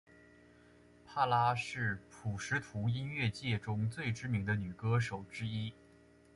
[1.05, 5.71] 帕拉是普什图音乐界中最知名的女歌手之一。